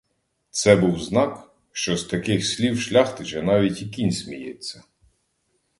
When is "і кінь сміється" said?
3.81-4.83